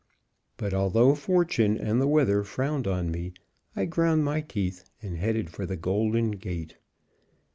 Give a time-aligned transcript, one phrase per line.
[0.57, 3.35] But, although fortune and the weather frowned on me,
[3.75, 6.77] I ground my teeth and headed for the Golden Gate.